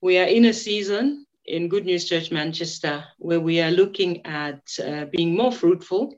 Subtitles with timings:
[0.00, 4.60] We are in a season in Good News Church Manchester where we are looking at
[4.84, 6.14] uh, being more fruitful.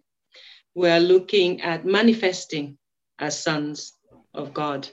[0.75, 2.77] We are looking at manifesting
[3.19, 3.95] as sons
[4.35, 4.88] of God.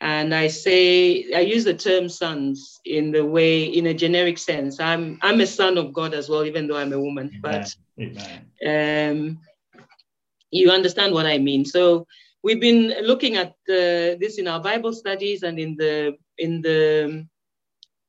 [0.00, 4.80] And I say, I use the term sons in the way, in a generic sense.
[4.80, 7.30] I'm, I'm a son of God as well, even though I'm a woman.
[7.34, 7.40] Amen.
[7.42, 8.46] But Amen.
[8.66, 9.40] Um,
[10.50, 11.64] you understand what I mean.
[11.64, 12.06] So
[12.42, 17.26] we've been looking at uh, this in our Bible studies and in the in the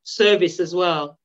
[0.07, 1.19] service as well,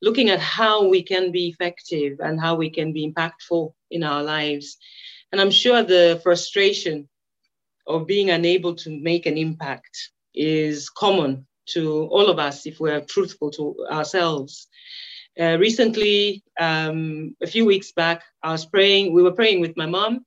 [0.00, 4.22] looking at how we can be effective and how we can be impactful in our
[4.22, 4.78] lives.
[5.32, 7.08] And I'm sure the frustration
[7.86, 13.00] of being unable to make an impact is common to all of us if we're
[13.00, 14.68] truthful to ourselves.
[15.40, 19.86] Uh, recently, um, a few weeks back, I was praying, we were praying with my
[19.86, 20.26] mom,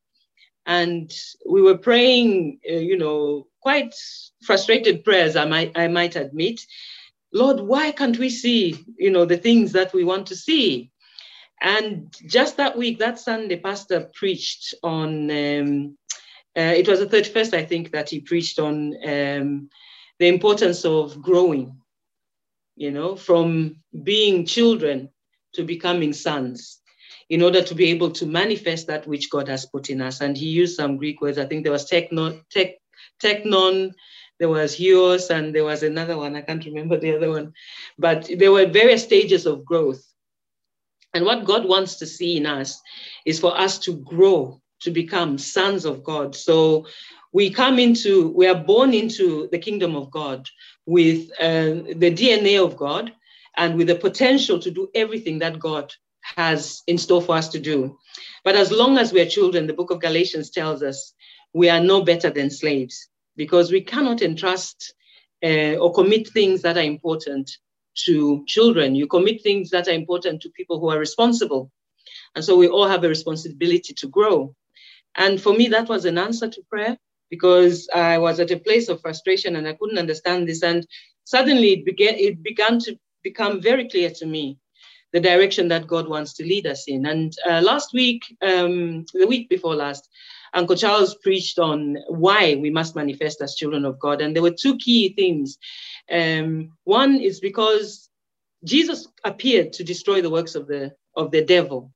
[0.66, 1.14] and
[1.48, 3.94] we were praying, uh, you know, quite
[4.44, 6.62] frustrated prayers, I might, I might admit.
[7.36, 10.90] Lord, why can't we see, you know, the things that we want to see?
[11.62, 15.98] And just that week, that Sunday, Pastor preached on um,
[16.58, 19.70] uh, it was the 31st, I think, that he preached on um,
[20.20, 21.78] the importance of growing,
[22.78, 25.10] you know, from being children
[25.56, 26.80] to becoming sons
[27.30, 30.22] in order to be able to manifest that which God has put in us.
[30.22, 31.38] And he used some Greek words.
[31.38, 32.76] I think there was technon, tech,
[33.22, 33.92] technon,
[34.40, 36.36] there was yours and there was another one.
[36.36, 37.54] I can't remember the other one.
[37.98, 40.04] But there were various stages of growth.
[41.14, 42.82] And what God wants to see in us
[43.26, 46.36] is for us to grow to become sons of God.
[46.36, 46.88] So
[47.32, 50.48] we come into, we are born into the kingdom of God
[50.86, 53.14] with uh, the DNA of God
[53.56, 55.94] and with the potential to do everything that God
[56.36, 57.98] has in store for us to do.
[58.44, 61.14] But as long as we are children, the book of Galatians tells us
[61.54, 64.94] we are no better than slaves because we cannot entrust
[65.44, 67.52] uh, or commit things that are important
[68.06, 68.96] to children.
[68.96, 71.72] You commit things that are important to people who are responsible.
[72.36, 74.56] And so we all have a responsibility to grow.
[75.16, 76.98] And for me, that was an answer to prayer
[77.30, 80.62] because I was at a place of frustration and I couldn't understand this.
[80.62, 80.86] And
[81.24, 84.58] suddenly it began, it began to become very clear to me
[85.14, 87.06] the direction that God wants to lead us in.
[87.06, 90.10] And uh, last week, um, the week before last,
[90.56, 94.22] Uncle Charles preached on why we must manifest as children of God.
[94.22, 95.58] And there were two key themes.
[96.10, 98.10] Um, one is because
[98.64, 101.92] Jesus appeared to destroy the works of the, of the devil.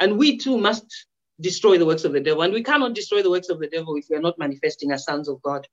[0.00, 1.06] And we too must
[1.40, 2.42] destroy the works of the devil.
[2.42, 5.04] And we cannot destroy the works of the devil if we are not manifesting as
[5.04, 5.66] sons of God.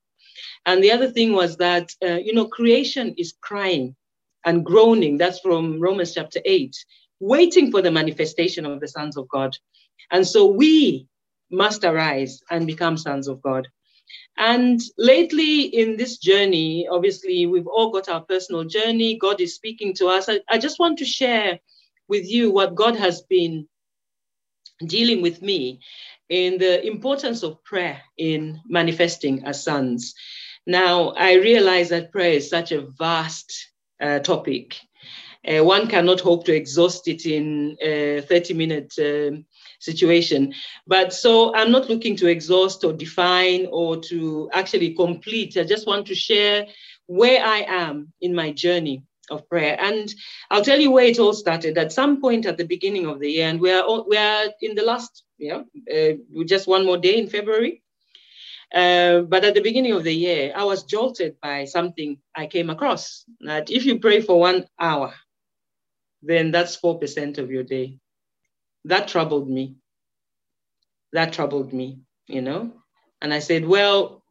[0.66, 3.96] And the other thing was that, uh, you know, creation is crying
[4.46, 5.18] and groaning.
[5.18, 6.76] That's from Romans chapter 8,
[7.20, 9.58] waiting for the manifestation of the sons of God.
[10.12, 11.08] And so we
[11.50, 13.68] must arise and become sons of God.
[14.38, 19.18] And lately in this journey, obviously, we've all got our personal journey.
[19.18, 20.30] God is speaking to us.
[20.30, 21.60] I, I just want to share
[22.08, 23.68] with you what God has been
[24.86, 25.80] dealing with me
[26.30, 30.14] in the importance of prayer in manifesting as sons.
[30.66, 33.72] Now, I realize that prayer is such a vast
[34.02, 34.80] uh, topic.
[35.48, 39.46] Uh, one cannot hope to exhaust it in a 30 minute um,
[39.80, 40.54] situation.
[40.86, 45.58] But so I'm not looking to exhaust or define or to actually complete.
[45.58, 46.66] I just want to share
[47.08, 49.78] where I am in my journey of prayer.
[49.80, 50.14] And
[50.50, 51.78] I'll tell you where it all started.
[51.78, 54.46] At some point at the beginning of the year, and we are all, we are
[54.62, 55.64] in the last, yeah,
[55.94, 56.14] uh,
[56.46, 57.84] just one more day in February.
[58.74, 62.70] Uh, but at the beginning of the year, I was jolted by something I came
[62.70, 63.24] across.
[63.42, 65.14] That if you pray for one hour,
[66.22, 67.98] then that's four percent of your day.
[68.88, 69.76] That troubled me.
[71.14, 72.74] That troubled me, you know.
[73.22, 74.24] And I said, well,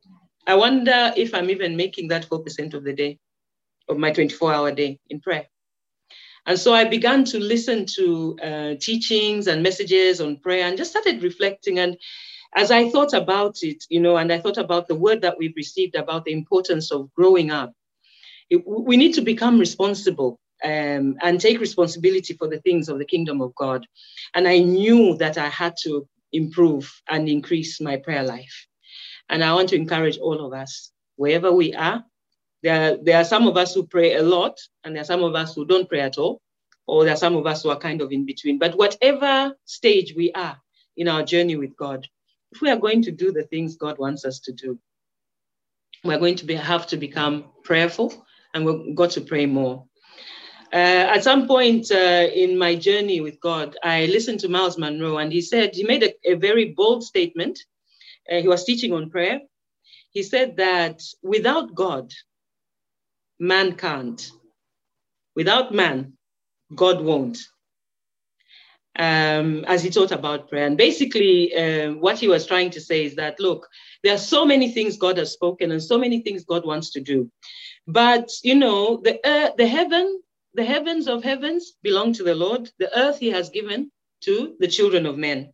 [0.47, 3.19] I wonder if I'm even making that four percent of the day
[3.89, 5.47] of my 24 hour day in prayer.
[6.47, 10.91] And so I began to listen to uh, teachings and messages on prayer and just
[10.91, 11.79] started reflecting.
[11.79, 11.99] And
[12.55, 15.57] as I thought about it, you know, and I thought about the word that we've
[15.57, 17.73] received about the importance of growing up,
[18.49, 23.05] it, we need to become responsible um, and take responsibility for the things of the
[23.05, 23.87] kingdom of God.
[24.35, 28.67] And I knew that I had to improve and increase my prayer life.
[29.29, 32.05] And I want to encourage all of us, wherever we are,
[32.63, 35.35] there, there are some of us who pray a lot, and there are some of
[35.35, 36.41] us who don't pray at all,
[36.87, 38.59] or there are some of us who are kind of in between.
[38.59, 40.57] But whatever stage we are
[40.97, 42.07] in our journey with God,
[42.53, 44.79] if we are going to do the things God wants us to do,
[46.05, 49.85] we're going to be, have to become prayerful and we've got to pray more.
[50.73, 55.19] Uh, at some point uh, in my journey with God, I listened to Miles Munroe
[55.19, 57.59] and he said, he made a, a very bold statement.
[58.31, 59.41] Uh, he was teaching on prayer.
[60.11, 62.13] He said that without God,
[63.39, 64.29] man can't.
[65.37, 66.15] Without man,
[66.75, 67.39] God won't.
[68.99, 70.67] Um, as he taught about prayer.
[70.67, 73.69] And basically, uh, what he was trying to say is that, look,
[74.03, 77.01] there are so many things God has spoken and so many things God wants to
[77.01, 77.31] do.
[77.87, 80.23] But, you know, the, uh, the heaven,
[80.57, 82.71] the heavens of heavens belong to the Lord.
[82.79, 83.93] The earth he has given
[84.23, 85.53] to the children of men.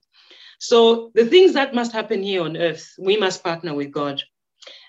[0.60, 4.22] So the things that must happen here on earth, we must partner with God.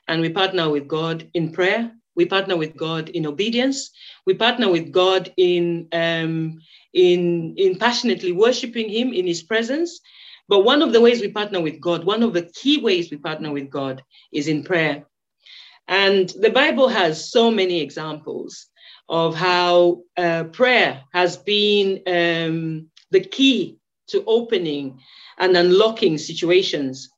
[0.08, 1.92] And we partner with God in prayer.
[2.16, 3.90] We partner with God in obedience.
[4.28, 6.60] We partner with God in, um,
[6.94, 10.00] in, in passionately worshiping Him in His presence.
[10.48, 13.18] But one of the ways we partner with God, one of the key ways we
[13.18, 15.08] partner with God is in prayer.
[15.88, 18.68] And the Bible has so many examples
[19.10, 23.78] of how uh, prayer has been um, the key
[24.08, 25.00] to opening
[25.38, 27.10] and unlocking situations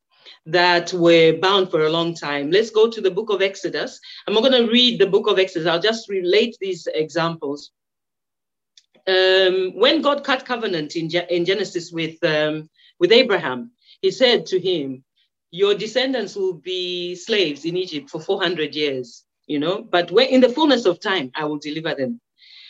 [0.45, 2.51] that were bound for a long time.
[2.51, 3.99] Let's go to the book of Exodus.
[4.27, 7.71] I'm not going to read the book of Exodus, I'll just relate these examples.
[9.07, 13.71] Um, when God cut covenant in, in Genesis with, um, with Abraham,
[14.01, 15.03] he said to him,
[15.51, 20.41] Your descendants will be slaves in Egypt for 400 years, you know, but when, in
[20.41, 22.21] the fullness of time, I will deliver them.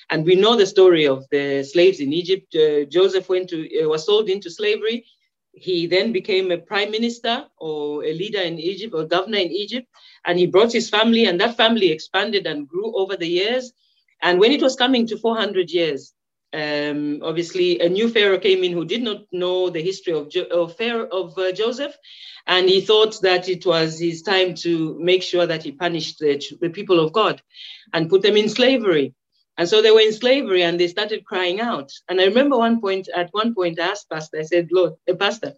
[0.10, 2.56] And we know the story of the slaves in Egypt.
[2.56, 5.06] Uh, Joseph went to uh, was sold into slavery.
[5.54, 9.88] He then became a prime minister or a leader in Egypt or governor in Egypt,
[10.26, 13.74] and he brought his family, and that family expanded and grew over the years.
[14.22, 16.15] And when it was coming to 400 years,
[16.56, 20.52] um, obviously a new pharaoh came in who did not know the history of, jo-
[20.52, 21.96] of, pharaoh, of uh, Joseph,
[22.48, 26.42] and he thought that it was his time to make sure that he punished the,
[26.62, 27.42] the people of God
[27.94, 29.14] and put them in slavery.
[29.58, 31.92] And so they were in slavery and they started crying out.
[32.10, 35.16] And I remember one point, at one point, I asked Pastor, I said, Lord, uh,
[35.16, 35.54] Pastor,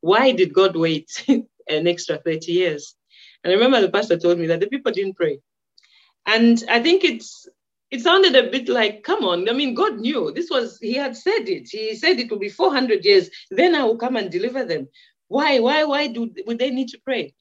[0.00, 2.96] why did God wait an extra 30 years?
[3.44, 5.40] And I remember the pastor told me that the people didn't pray.
[6.26, 7.48] And I think it's
[7.92, 11.14] it sounded a bit like, come on, I mean, God knew this was, he had
[11.14, 11.68] said it.
[11.70, 14.88] He said it will be 400 years, then I will come and deliver them.
[15.28, 17.34] Why, why, why do would they need to pray?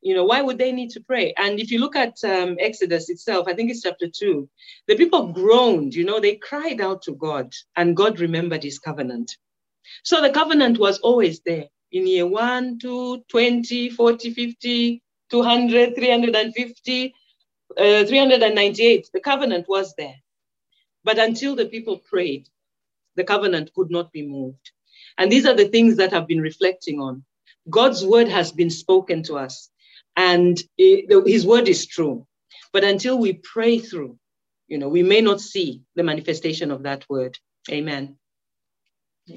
[0.00, 1.34] You know, why would they need to pray?
[1.36, 4.48] And if you look at um, Exodus itself, I think it's chapter two,
[4.86, 9.36] the people groaned, you know, they cried out to God, and God remembered his covenant.
[10.04, 17.14] So the covenant was always there in year one, two, 20, 40, 50, 200, 350,
[17.76, 19.10] uh, 398.
[19.12, 20.16] The covenant was there.
[21.04, 22.48] But until the people prayed,
[23.16, 24.70] the covenant could not be moved.
[25.18, 27.24] And these are the things that I've been reflecting on.
[27.68, 29.70] God's word has been spoken to us
[30.16, 32.26] and it, his word is true.
[32.72, 34.18] But until we pray through,
[34.68, 37.36] you know, we may not see the manifestation of that word.
[37.70, 38.16] Amen.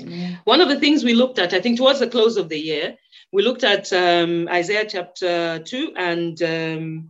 [0.01, 0.39] Amen.
[0.45, 2.97] One of the things we looked at, I think, towards the close of the year,
[3.31, 7.09] we looked at um, Isaiah chapter two and um,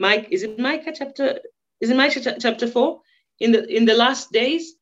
[0.00, 0.28] Mike.
[0.30, 1.38] Is it Micah chapter?
[1.80, 3.00] Is it Micah chapter four?
[3.38, 4.74] In the in the last days,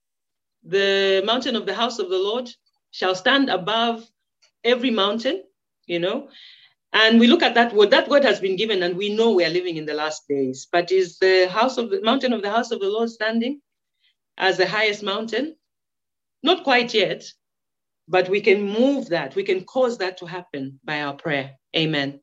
[0.62, 2.48] the mountain of the house of the Lord
[2.92, 4.08] shall stand above
[4.64, 5.42] every mountain.
[5.86, 6.28] You know,
[6.92, 9.44] and we look at that word, that word has been given, and we know we
[9.44, 10.66] are living in the last days.
[10.70, 13.60] But is the house of the mountain of the house of the Lord standing
[14.38, 15.56] as the highest mountain?
[16.42, 17.24] Not quite yet,
[18.06, 19.34] but we can move that.
[19.34, 21.56] We can cause that to happen by our prayer.
[21.76, 22.20] Amen.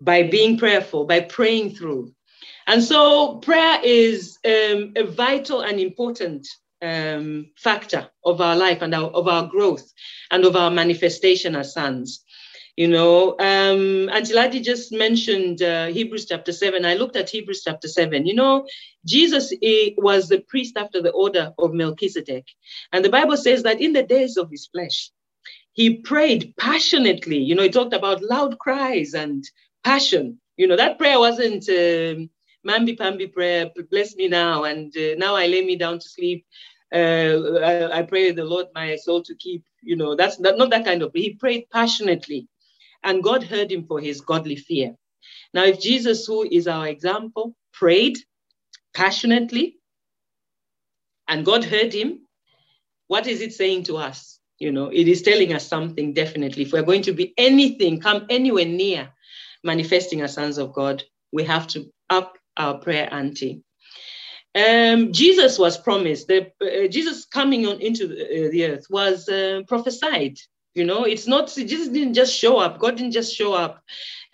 [0.00, 2.14] By being prayerful, by praying through.
[2.68, 6.46] And so prayer is um, a vital and important
[6.82, 9.90] um, factor of our life and our, of our growth
[10.30, 12.22] and of our manifestation as sons.
[12.76, 16.84] You know, um, Auntie Ladi just mentioned uh, Hebrews chapter 7.
[16.84, 18.26] I looked at Hebrews chapter 7.
[18.26, 18.66] You know,
[19.06, 19.50] Jesus
[19.96, 22.44] was the priest after the order of Melchizedek.
[22.92, 25.10] And the Bible says that in the days of his flesh,
[25.72, 27.38] he prayed passionately.
[27.38, 29.42] You know, he talked about loud cries and
[29.82, 30.38] passion.
[30.58, 32.28] You know, that prayer wasn't um,
[32.68, 36.44] mambi pambi prayer, bless me now, and uh, now I lay me down to sleep.
[36.92, 39.62] Uh, I, I, pray the Lord my soul to keep.
[39.82, 41.10] You know, that's that, not that kind of.
[41.14, 42.48] He prayed passionately
[43.02, 44.94] and God heard him for his godly fear.
[45.54, 48.18] Now, if Jesus, who is our example, prayed
[48.94, 49.76] passionately
[51.28, 52.20] and God heard him,
[53.06, 54.40] what is it saying to us?
[54.58, 56.64] You know, it is telling us something definitely.
[56.64, 59.10] If we're going to be anything, come anywhere near
[59.62, 63.62] manifesting as sons of God, we have to up our prayer ante.
[64.54, 69.28] Um, Jesus was promised, the, uh, Jesus coming on into the, uh, the earth was
[69.28, 70.38] uh, prophesied
[70.78, 72.78] you know, it's not, Jesus didn't just show up.
[72.78, 73.82] God didn't just show up,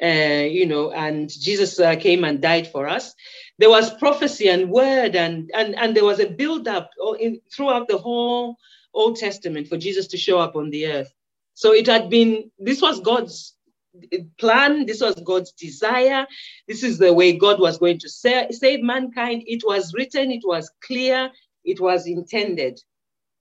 [0.03, 3.15] uh, you know, and Jesus uh, came and died for us.
[3.59, 7.89] There was prophecy and word, and, and, and there was a build up in, throughout
[7.89, 8.57] the whole
[8.93, 11.11] Old Testament for Jesus to show up on the earth.
[11.55, 13.55] So it had been, this was God's
[14.39, 14.87] plan.
[14.87, 16.27] This was God's desire.
[16.69, 19.45] This is the way God was going to save mankind.
[19.47, 21.31] It was written, it was clear,
[21.65, 22.81] it was intended,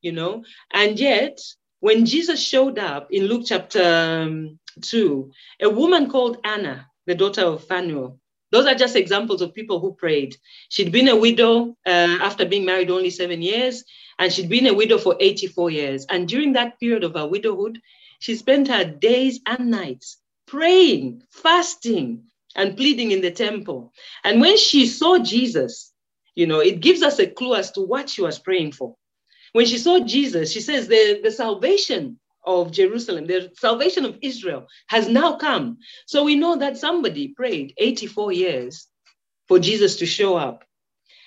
[0.02, 0.44] you know.
[0.72, 1.40] And yet,
[1.80, 5.32] when Jesus showed up in Luke chapter um, 2,
[5.62, 8.20] a woman called Anna, the daughter of Phanuel,
[8.52, 10.36] those are just examples of people who prayed.
[10.70, 13.84] She'd been a widow uh, after being married only seven years,
[14.20, 16.06] and she'd been a widow for 84 years.
[16.08, 17.80] And during that period of her widowhood,
[18.20, 20.20] she spent her days and nights
[20.54, 22.24] praying, fasting,
[22.56, 23.92] and pleading in the temple.
[24.24, 25.92] And when she saw Jesus,
[26.36, 28.96] you know, it gives us a clue as to what she was praying for.
[29.54, 34.68] When she saw Jesus, she says, the, the salvation of Jerusalem, the salvation of Israel
[34.90, 35.80] has now come.
[36.06, 38.88] So we know that somebody prayed 84 years
[39.48, 40.64] for Jesus to show up.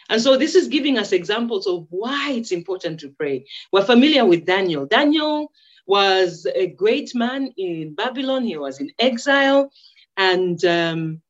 [0.08, 3.44] And so this is giving us examples of why it's important to pray.
[3.72, 4.86] We're familiar with Daniel.
[4.86, 5.50] Daniel
[5.86, 9.70] was a great man in Babylon, he was in exile,
[10.16, 11.22] and um,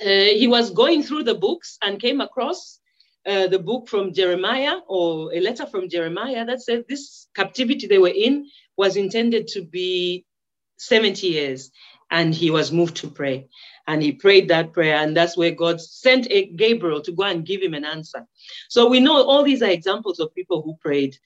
[0.00, 2.80] uh, he was going through the books and came across
[3.26, 7.98] uh, the book from Jeremiah or a letter from Jeremiah that said this captivity they
[7.98, 10.26] were in was intended to be
[10.78, 11.70] 70 years.
[12.10, 13.48] And he was moved to pray.
[13.86, 14.96] And he prayed that prayer.
[14.96, 18.26] And that's where God sent a Gabriel to go and give him an answer.
[18.68, 21.16] So we know all these are examples of people who prayed.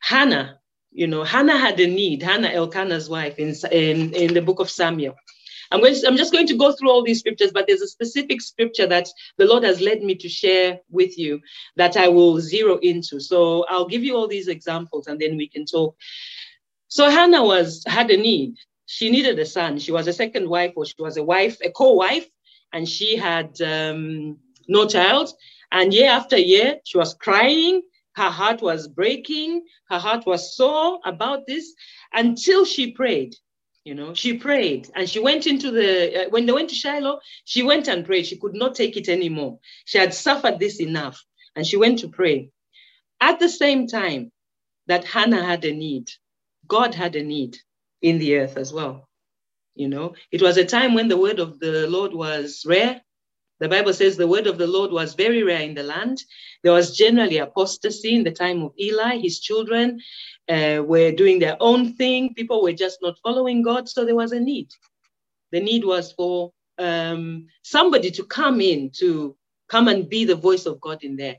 [0.00, 0.58] Hannah,
[0.96, 4.70] you know, Hannah had a need, Hannah, Elkanah's wife, in, in, in the book of
[4.70, 5.14] Samuel.
[5.70, 7.88] I'm, going to, I'm just going to go through all these scriptures, but there's a
[7.88, 11.40] specific scripture that the Lord has led me to share with you
[11.76, 13.20] that I will zero into.
[13.20, 15.96] So I'll give you all these examples and then we can talk.
[16.88, 18.56] So Hannah was had a need.
[18.86, 19.78] She needed a son.
[19.78, 22.28] She was a second wife, or she was a wife, a co-wife,
[22.72, 24.38] and she had um,
[24.68, 25.30] no child.
[25.72, 27.82] And year after year, she was crying.
[28.16, 29.64] Her heart was breaking.
[29.90, 31.74] Her heart was sore about this
[32.12, 33.34] until she prayed
[33.86, 37.20] you know she prayed and she went into the uh, when they went to shiloh
[37.44, 38.26] she went and prayed.
[38.26, 39.60] She could not take it anymore.
[39.84, 42.50] She had suffered this enough and she went to pray.
[43.20, 44.32] At the same time
[44.88, 46.10] that hannah had a need
[46.66, 47.56] god had a need
[48.02, 49.08] in the earth as well
[49.76, 50.14] you know.
[50.32, 53.00] It was a time when the word of the lord was rare
[53.60, 56.22] the Bible says the word of the Lord was very rare in the land.
[56.62, 59.18] There was generally apostasy in the time of Eli.
[59.18, 60.00] His children
[60.48, 62.34] uh, were doing their own thing.
[62.34, 63.88] People were just not following God.
[63.88, 64.68] So there was a need.
[65.52, 69.36] The need was for um, somebody to come in to
[69.68, 71.36] come and be the voice of God in there.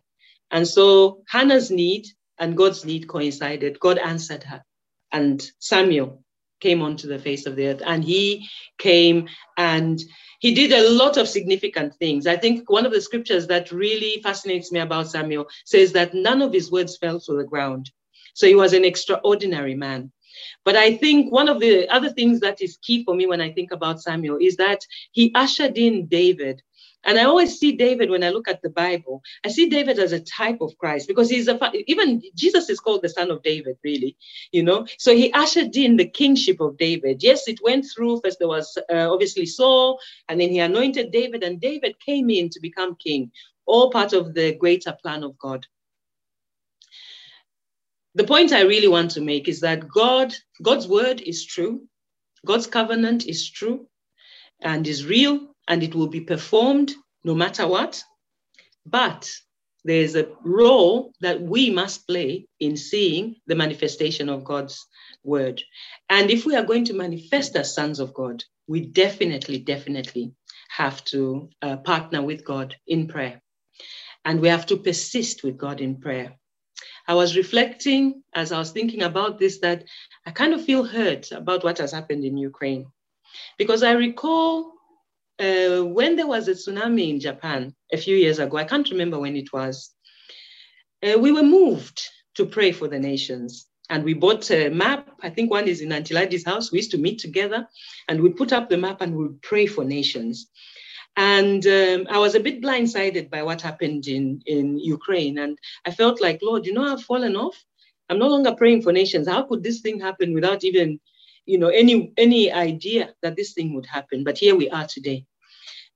[0.52, 2.08] And so Hannah's need
[2.40, 3.80] and God's need coincided.
[3.80, 4.64] God answered her.
[5.12, 6.24] And Samuel
[6.60, 7.82] came onto the face of the earth.
[7.86, 8.48] And he
[8.80, 10.00] came and
[10.40, 12.28] he did a lot of significant things.
[12.28, 16.42] I think one of the scriptures that really fascinates me about Samuel says that none
[16.42, 17.92] of his words fell to the ground.
[18.34, 20.12] So he was an extraordinary man.
[20.64, 23.52] But I think one of the other things that is key for me when I
[23.52, 26.62] think about Samuel is that he ushered in David
[27.08, 29.24] and I always see David when I look at the Bible.
[29.46, 33.02] I see David as a type of Christ because he's a even Jesus is called
[33.02, 34.18] the son of David, really.
[34.52, 37.24] You know, so he ushered in the kingship of David.
[37.24, 38.20] Yes, it went through.
[38.24, 42.50] First, there was uh, obviously Saul, and then he anointed David, and David came in
[42.50, 43.32] to become king.
[43.66, 45.66] All part of the greater plan of God.
[48.16, 51.84] The point I really want to make is that God, God's word is true.
[52.46, 53.88] God's covenant is true
[54.62, 56.94] and is real and it will be performed
[57.24, 58.04] no matter what.
[58.86, 59.30] But
[59.84, 64.86] there's a role that we must play in seeing the manifestation of God's
[65.24, 65.62] word.
[66.10, 70.34] And if we are going to manifest as sons of God, we definitely, definitely
[70.70, 73.42] have to uh, partner with God in prayer.
[74.26, 76.36] And we have to persist with God in prayer.
[77.08, 79.86] I was reflecting as I was thinking about this that
[80.26, 82.88] I kind of feel hurt about what has happened in Ukraine.
[83.58, 84.74] Because I recall
[85.40, 89.20] uh, when there was a tsunami in Japan a few years ago, I can't remember
[89.20, 89.92] when it was,
[91.04, 92.02] uh, we were moved
[92.36, 93.68] to pray for the nations.
[93.90, 95.10] And we bought a map.
[95.22, 96.72] I think one is in Auntie Lydi's house.
[96.72, 97.68] We used to meet together
[98.10, 100.50] and we put up the map and we pray for nations.
[101.16, 105.38] And um, I was a bit blindsided by what happened in, in Ukraine.
[105.38, 107.56] And I felt like, Lord, you know, I've fallen off.
[108.10, 109.28] I'm no longer praying for nations.
[109.28, 111.00] How could this thing happen without even
[111.48, 114.24] you know, any any idea that this thing would happen.
[114.24, 115.26] But here we are today,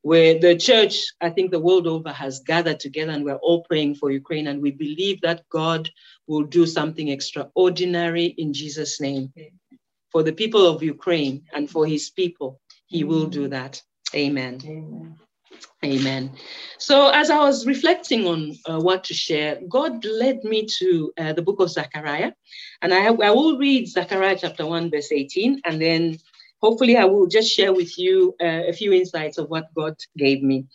[0.01, 3.95] where the church, I think the world over, has gathered together and we're all praying
[3.95, 4.47] for Ukraine.
[4.47, 5.89] And we believe that God
[6.27, 9.33] will do something extraordinary in Jesus' name.
[10.11, 13.81] For the people of Ukraine and for his people, he will do that.
[14.15, 14.59] Amen.
[14.65, 15.17] Amen.
[15.83, 16.31] Amen.
[16.77, 21.33] So, as I was reflecting on uh, what to share, God led me to uh,
[21.33, 22.33] the book of Zechariah.
[22.81, 26.19] And I, I will read Zechariah chapter 1, verse 18, and then
[26.61, 30.43] hopefully I will just share with you uh, a few insights of what God gave
[30.43, 30.65] me.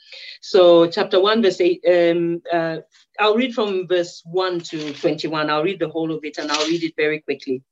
[0.41, 2.79] So chapter 1, verse 8, um, uh,
[3.19, 5.51] I'll read from verse 1 to 21.
[5.51, 7.63] I'll read the whole of it and I'll read it very quickly.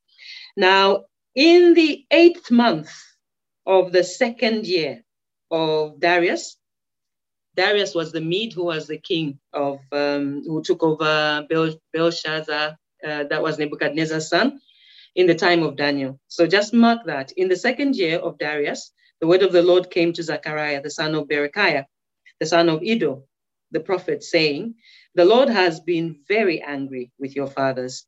[0.57, 1.05] Now,
[1.35, 2.93] in the eighth month
[3.67, 5.03] of the second year
[5.51, 6.57] of Darius,
[7.57, 12.77] Darius was the Mede who was the king of, um, who took over Bel- Belshazzar,
[13.07, 14.61] uh, that was Nebuchadnezzar's son,
[15.17, 16.21] in the time of Daniel.
[16.29, 17.33] So just mark that.
[17.33, 20.91] In the second year of Darius, the word of the Lord came to Zechariah, the
[20.91, 21.87] son of Berechiah,
[22.41, 23.25] the son of Iddo,
[23.73, 24.75] the prophet, saying,
[25.15, 28.07] The Lord has been very angry with your fathers.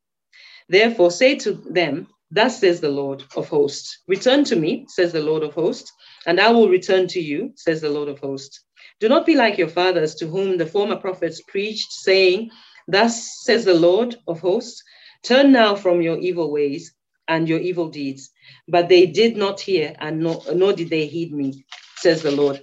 [0.68, 5.22] Therefore, say to them, Thus says the Lord of hosts, Return to me, says the
[5.22, 5.92] Lord of hosts,
[6.26, 8.65] and I will return to you, says the Lord of hosts.
[9.00, 12.50] Do not be like your fathers, to whom the former prophets preached, saying,
[12.88, 14.82] Thus says the Lord of hosts,
[15.22, 16.94] Turn now from your evil ways
[17.28, 18.30] and your evil deeds.
[18.68, 21.64] But they did not hear, and nor, nor did they heed me,
[21.96, 22.62] says the Lord.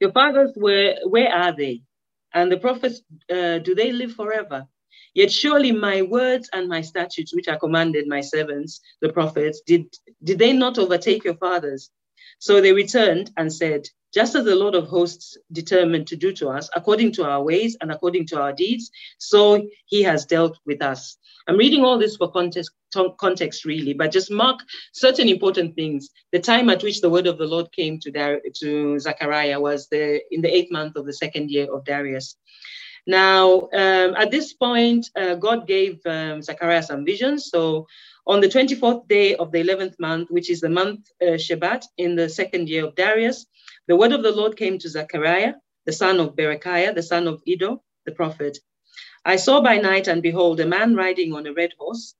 [0.00, 1.82] Your fathers were, where are they?
[2.32, 4.66] And the prophets, uh, do they live forever?
[5.14, 9.86] Yet surely my words and my statutes, which I commanded my servants, the prophets, did,
[10.22, 11.90] did they not overtake your fathers?
[12.38, 16.48] So they returned and said, just as the Lord of hosts determined to do to
[16.48, 20.82] us, according to our ways and according to our deeds, so he has dealt with
[20.82, 21.16] us.
[21.46, 22.70] I'm reading all this for context,
[23.18, 24.60] context really, but just mark
[24.92, 26.10] certain important things.
[26.32, 29.88] The time at which the word of the Lord came to, Dar- to Zechariah was
[29.88, 32.36] the, in the eighth month of the second year of Darius.
[33.06, 37.48] Now, um, at this point, uh, God gave um, Zechariah some visions.
[37.50, 37.86] So
[38.30, 42.14] on the 24th day of the 11th month, which is the month uh, Shebat in
[42.14, 43.44] the second year of Darius,
[43.88, 47.42] the word of the Lord came to Zechariah, the son of Berechiah, the son of
[47.44, 48.56] Iddo, the prophet.
[49.24, 52.14] I saw by night, and behold, a man riding on a red horse,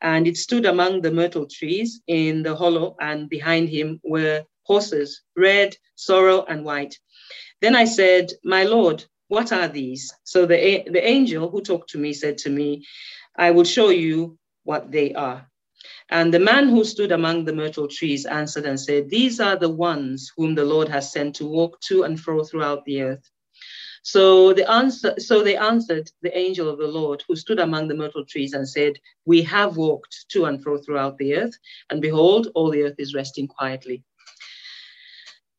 [0.00, 5.22] and it stood among the myrtle trees in the hollow, and behind him were horses,
[5.36, 6.98] red, sorrel, and white.
[7.60, 10.12] Then I said, My Lord, what are these?
[10.24, 12.84] So the, the angel who talked to me said to me,
[13.36, 15.48] I will show you what they are.
[16.10, 19.70] And the man who stood among the myrtle trees answered and said, These are the
[19.70, 23.30] ones whom the Lord has sent to walk to and fro throughout the earth.
[24.02, 27.94] So the answer, so they answered the angel of the Lord who stood among the
[27.94, 31.54] myrtle trees and said, We have walked to and fro throughout the earth,
[31.88, 34.02] and behold, all the earth is resting quietly.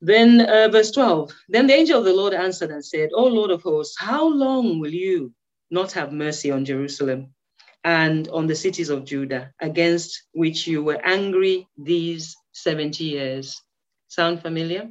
[0.02, 3.52] Then uh, verse 12, then the angel of the Lord answered and said, O Lord
[3.52, 5.34] of hosts, how long will you
[5.72, 7.34] not have mercy on Jerusalem
[7.84, 13.62] and on the cities of Judah, against which you were angry these 70 years.
[14.08, 14.90] Sound familiar?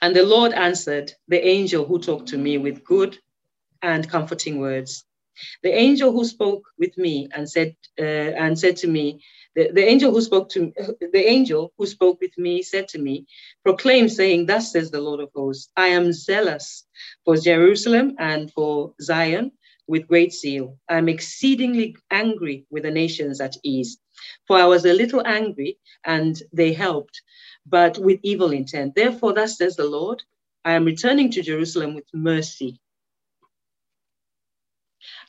[0.00, 3.18] And the Lord answered the angel who talked to me with good
[3.82, 5.04] and comforting words.
[5.62, 9.22] The angel who spoke with me and said uh, and said to me,
[9.54, 13.26] the, the angel who spoke to the angel who spoke with me said to me,
[13.62, 16.86] proclaim, saying, Thus says the Lord of hosts, I am zealous
[17.24, 19.52] for Jerusalem and for Zion
[19.88, 20.78] with great zeal.
[20.88, 23.98] I am exceedingly angry with the nations at ease.
[24.46, 27.20] For I was a little angry, and they helped,
[27.66, 28.94] but with evil intent.
[28.94, 30.22] Therefore, thus says the Lord,
[30.64, 32.80] I am returning to Jerusalem with mercy.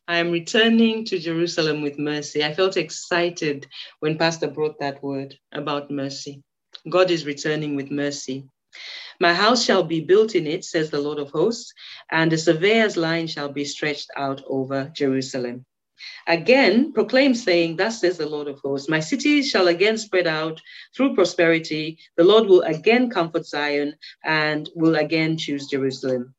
[0.07, 2.43] I am returning to Jerusalem with mercy.
[2.43, 3.67] I felt excited
[3.99, 6.41] when Pastor brought that word about mercy.
[6.89, 8.45] God is returning with mercy.
[9.19, 11.73] My house shall be built in it, says the Lord of hosts,
[12.12, 15.65] and the surveyor's line shall be stretched out over Jerusalem.
[16.27, 20.62] Again, proclaim, saying, Thus says the Lord of hosts, My city shall again spread out
[20.95, 21.97] through prosperity.
[22.17, 26.36] The Lord will again comfort Zion and will again choose Jerusalem.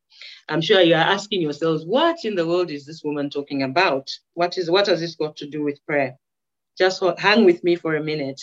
[0.48, 4.08] I'm sure you are asking yourselves, what in the world is this woman talking about?
[4.34, 6.16] What is what has this got to do with prayer?
[6.78, 8.40] Just hang with me for a minute.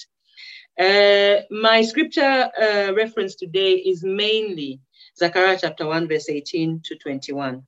[0.77, 4.81] Uh, my scripture uh, reference today is mainly
[5.17, 7.63] Zechariah chapter 1, verse 18 to 21.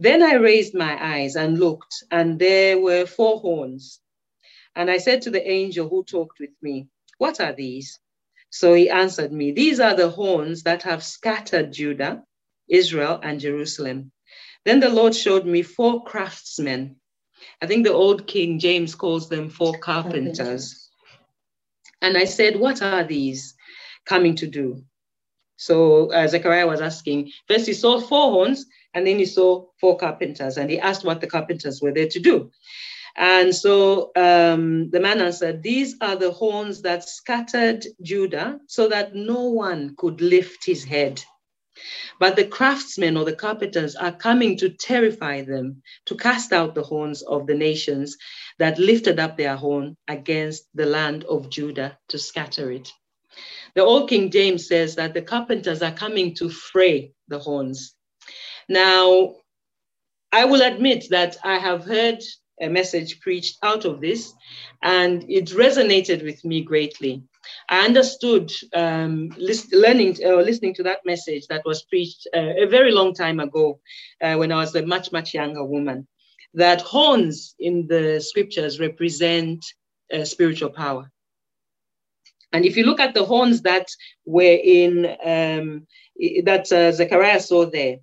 [0.00, 4.00] Then I raised my eyes and looked, and there were four horns.
[4.74, 8.00] And I said to the angel who talked with me, What are these?
[8.50, 12.24] So he answered me, These are the horns that have scattered Judah,
[12.68, 14.10] Israel, and Jerusalem.
[14.64, 16.96] Then the Lord showed me four craftsmen.
[17.62, 20.83] I think the old King James calls them four carpenters
[22.04, 23.54] and I said, What are these
[24.04, 24.84] coming to do?
[25.56, 29.96] So uh, Zechariah was asking, first he saw four horns, and then he saw four
[29.96, 32.50] carpenters, and he asked what the carpenters were there to do.
[33.16, 39.14] And so um, the man answered, These are the horns that scattered Judah so that
[39.14, 41.22] no one could lift his head.
[42.20, 46.82] But the craftsmen or the carpenters are coming to terrify them, to cast out the
[46.82, 48.16] horns of the nations
[48.58, 52.88] that lifted up their horn against the land of Judah to scatter it.
[53.74, 57.94] The Old King James says that the carpenters are coming to fray the horns.
[58.68, 59.36] Now,
[60.30, 62.20] I will admit that I have heard
[62.60, 64.32] a message preached out of this,
[64.82, 67.22] and it resonated with me greatly.
[67.68, 72.54] I understood um, list, learning or uh, listening to that message that was preached uh,
[72.62, 73.80] a very long time ago
[74.22, 76.06] uh, when I was a much, much younger woman,
[76.54, 79.64] that horns in the scriptures represent
[80.12, 81.10] uh, spiritual power.
[82.52, 83.88] And if you look at the horns that
[84.24, 85.86] were in, um,
[86.44, 87.96] that uh, Zechariah saw there,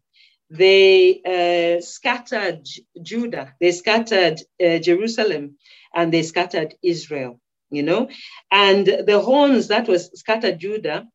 [0.51, 2.67] they uh, scattered
[3.01, 5.57] Judah, they scattered Jerusalem,
[5.95, 7.39] and they scattered Israel
[7.71, 8.09] you know.
[8.51, 11.07] And the horns that was scattered Judah,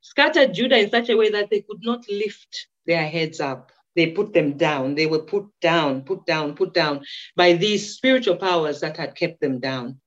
[0.00, 3.70] scattered Judah in such a way that they could not lift their heads up.
[3.94, 4.94] They put them down.
[4.94, 7.04] They were put down, put down, put down
[7.36, 10.00] by these spiritual powers that had kept them down.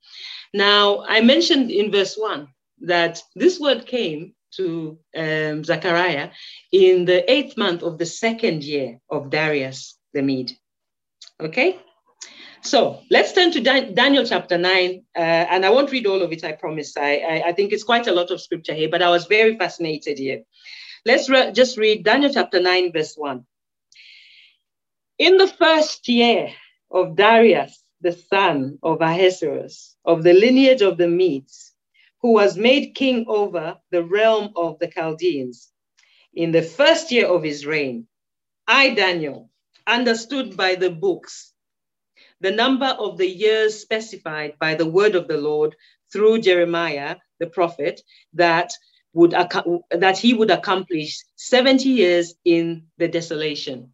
[0.54, 2.48] Now, I mentioned in verse one
[2.82, 6.30] that this word came to um, Zechariah
[6.72, 10.54] in the eighth month of the second year of Darius the Mede.
[11.40, 11.80] Okay?
[12.62, 16.32] So let's turn to Dan- Daniel chapter 9, uh, and I won't read all of
[16.32, 16.98] it, I promise.
[16.98, 19.56] I, I, I, think it's quite a lot of scripture here, but I was very
[19.56, 20.42] fascinated here.
[21.06, 23.46] Let's re- just read Daniel chapter 9, verse 1.
[25.20, 26.50] In the first year
[26.90, 31.75] of Darius, the son of Ahasuerus, of the lineage of the Medes,
[32.26, 35.72] who was made king over the realm of the Chaldeans,
[36.34, 38.08] in the first year of his reign,
[38.68, 39.52] I, Daniel,
[39.86, 41.54] understood by the books
[42.42, 45.76] the number of the years specified by the word of the Lord
[46.12, 48.02] through Jeremiah the prophet
[48.34, 48.72] that
[49.14, 49.36] would
[49.92, 53.94] that he would accomplish 70 years in the desolation.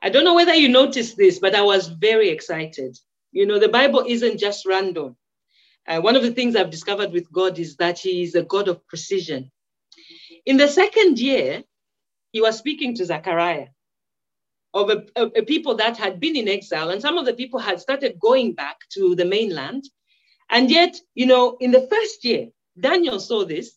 [0.00, 2.96] I don't know whether you noticed this, but I was very excited.
[3.32, 5.18] You know, the Bible isn't just random.
[5.86, 8.68] Uh, one of the things I've discovered with God is that He is a God
[8.68, 9.50] of precision.
[10.46, 11.62] In the second year,
[12.32, 13.68] He was speaking to Zechariah
[14.74, 17.60] of a, a, a, people that had been in exile, and some of the people
[17.60, 19.84] had started going back to the mainland.
[20.50, 23.76] And yet, you know, in the first year, Daniel saw this,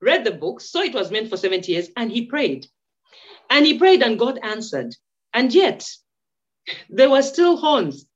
[0.00, 2.66] read the book, saw it was meant for 70 years, and he prayed.
[3.50, 4.94] And he prayed, and God answered.
[5.32, 5.88] And yet,
[6.88, 8.06] there were still horns.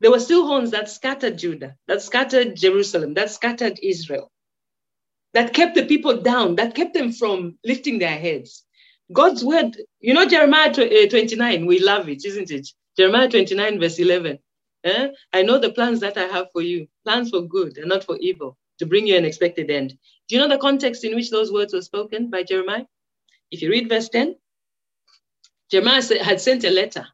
[0.00, 4.30] There were still horns that scattered Judah, that scattered Jerusalem, that scattered Israel,
[5.32, 8.64] that kept the people down, that kept them from lifting their heads.
[9.12, 12.68] God's word, you know, Jeremiah uh, 29, we love it, isn't it?
[12.96, 14.38] Jeremiah 29, verse 11.
[14.84, 15.08] Eh?
[15.32, 18.16] I know the plans that I have for you, plans for good and not for
[18.20, 19.96] evil, to bring you an expected end.
[20.28, 22.84] Do you know the context in which those words were spoken by Jeremiah?
[23.50, 24.36] If you read verse 10,
[25.70, 27.06] Jeremiah had sent a letter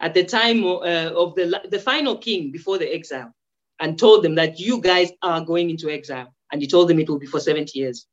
[0.00, 3.32] at the time uh, of the, the final king before the exile
[3.80, 6.34] and told them that you guys are going into exile.
[6.52, 8.06] And he told them it will be for 70 years.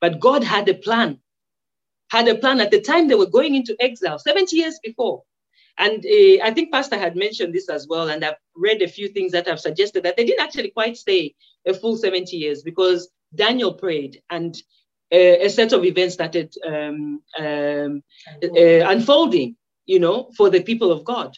[0.00, 1.20] But God had a plan
[2.14, 5.22] had a plan at the time they were going into exile, 70 years before.
[5.78, 8.08] And uh, I think Pastor had mentioned this as well.
[8.08, 11.34] And I've read a few things that have suggested that they didn't actually quite stay
[11.66, 14.54] a full 70 years because Daniel prayed and
[15.12, 18.02] uh, a set of events started um, um,
[18.42, 19.56] uh, unfolding,
[19.86, 21.36] you know, for the people of God.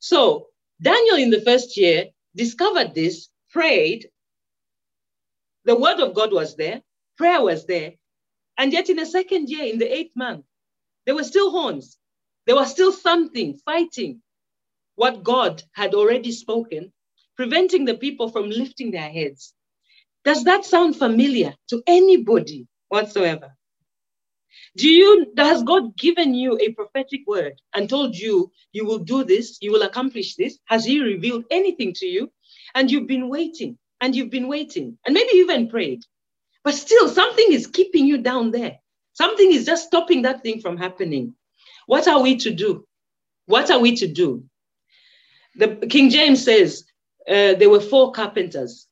[0.00, 0.48] So
[0.82, 4.08] Daniel in the first year discovered this, prayed.
[5.64, 6.82] The word of God was there,
[7.18, 7.92] prayer was there,
[8.58, 10.44] and yet, in the second year, in the eighth month,
[11.06, 11.98] there were still horns.
[12.46, 14.22] There was still something fighting
[14.96, 16.92] what God had already spoken,
[17.36, 19.54] preventing the people from lifting their heads.
[20.24, 23.56] Does that sound familiar to anybody whatsoever?
[24.76, 29.24] Do you, has God given you a prophetic word and told you, you will do
[29.24, 30.58] this, you will accomplish this?
[30.66, 32.30] Has He revealed anything to you?
[32.74, 36.02] And you've been waiting and you've been waiting and maybe even prayed
[36.64, 38.78] but still, something is keeping you down there.
[39.14, 41.34] Something is just stopping that thing from happening.
[41.86, 42.86] What are we to do?
[43.46, 44.44] What are we to do?
[45.56, 46.84] The King James says
[47.28, 48.87] uh, there were four carpenters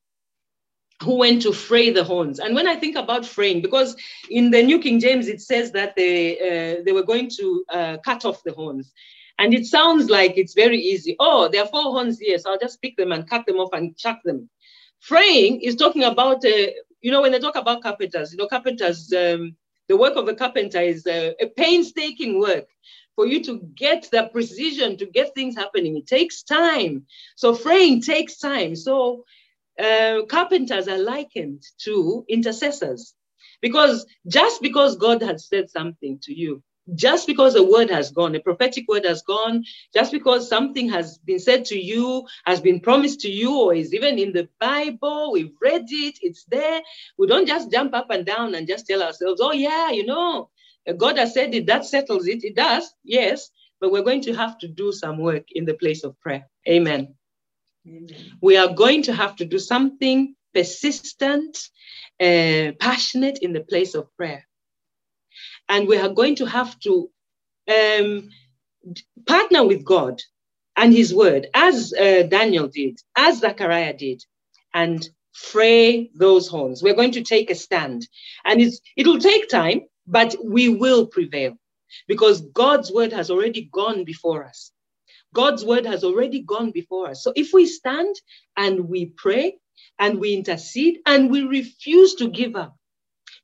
[1.02, 2.38] who went to fray the horns.
[2.38, 3.96] And when I think about fraying, because
[4.30, 7.96] in the New King James it says that they uh, they were going to uh,
[8.04, 8.92] cut off the horns.
[9.38, 11.14] And it sounds like it's very easy.
[11.20, 13.74] Oh, there are four horns here, so I'll just pick them and cut them off
[13.74, 14.48] and chuck them.
[15.00, 16.70] Fraying is talking about uh,
[17.06, 19.54] you know, when they talk about carpenters, you know, carpenters, um,
[19.88, 22.66] the work of a carpenter is uh, a painstaking work
[23.14, 25.96] for you to get the precision, to get things happening.
[25.96, 27.06] It takes time.
[27.36, 28.74] So fraying takes time.
[28.74, 29.24] So
[29.82, 33.14] uh, carpenters are likened to intercessors.
[33.62, 36.62] Because just because God has said something to you,
[36.94, 41.18] just because a word has gone, a prophetic word has gone, just because something has
[41.18, 45.32] been said to you, has been promised to you, or is even in the Bible,
[45.32, 46.82] we've read it, it's there.
[47.18, 50.50] We don't just jump up and down and just tell ourselves, oh, yeah, you know,
[50.96, 52.44] God has said it, that settles it.
[52.44, 56.04] It does, yes, but we're going to have to do some work in the place
[56.04, 56.48] of prayer.
[56.68, 57.16] Amen.
[58.40, 61.58] We are going to have to do something persistent,
[62.20, 64.46] uh, passionate in the place of prayer.
[65.68, 67.10] And we are going to have to
[67.72, 68.30] um,
[69.26, 70.20] partner with God
[70.76, 74.24] and His Word, as uh, Daniel did, as Zechariah did,
[74.74, 76.82] and fray those horns.
[76.82, 78.08] We're going to take a stand.
[78.44, 81.56] And it'll take time, but we will prevail
[82.08, 84.70] because God's Word has already gone before us.
[85.36, 87.22] God's Word has already gone before us.
[87.22, 88.16] So if we stand
[88.56, 89.58] and we pray
[89.98, 92.74] and we intercede and we refuse to give up,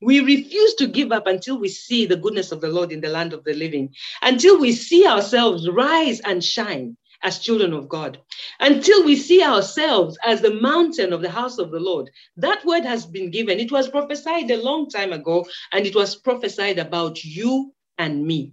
[0.00, 3.10] we refuse to give up until we see the goodness of the Lord in the
[3.10, 8.18] land of the living, until we see ourselves rise and shine as children of God,
[8.58, 12.10] until we see ourselves as the mountain of the house of the Lord.
[12.38, 13.60] That word has been given.
[13.60, 18.52] It was prophesied a long time ago, and it was prophesied about you and me.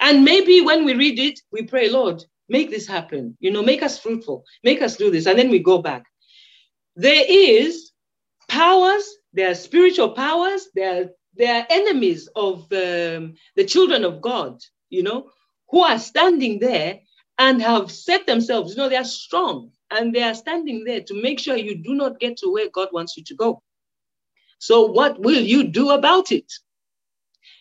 [0.00, 3.36] And maybe when we read it, we pray, Lord, make this happen.
[3.40, 5.26] You know, make us fruitful, make us do this.
[5.26, 6.04] And then we go back.
[6.96, 7.92] There is
[8.48, 10.68] powers there are spiritual powers.
[10.74, 11.06] They are,
[11.36, 15.30] they are enemies of um, the children of God, you know,
[15.70, 17.00] who are standing there
[17.38, 21.22] and have set themselves, you know, they are strong and they are standing there to
[21.22, 23.62] make sure you do not get to where God wants you to go.
[24.58, 26.52] So, what will you do about it?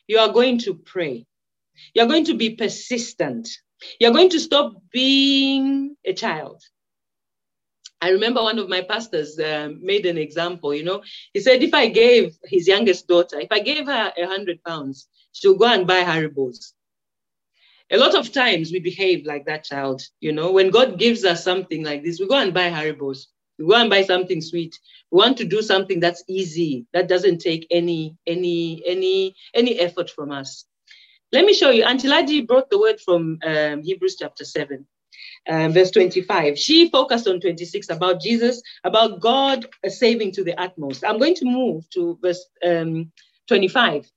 [0.07, 1.27] You are going to pray.
[1.93, 3.49] You're going to be persistent.
[3.99, 6.61] You're going to stop being a child.
[8.01, 11.01] I remember one of my pastors uh, made an example, you know,
[11.33, 15.07] he said, if I gave his youngest daughter, if I gave her a hundred pounds,
[15.31, 16.73] she'll go and buy Haribos.
[17.89, 21.43] A lot of times we behave like that child, you know, when God gives us
[21.43, 23.27] something like this, we go and buy Haribos.
[23.57, 24.79] We go and buy something sweet.
[25.09, 30.11] We want to do something that's easy, that doesn't take any, any, any, any effort
[30.11, 30.65] from us.
[31.33, 31.83] Let me show you.
[31.83, 34.85] Auntie Ladi brought the word from um, Hebrews chapter 7
[35.49, 36.57] um, verse 25.
[36.57, 41.03] She focused on 26 about Jesus, about God saving to the utmost.
[41.05, 43.11] I'm going to move to verse um,
[43.47, 44.09] 25.